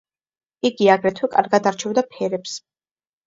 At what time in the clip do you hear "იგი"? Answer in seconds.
0.69-0.87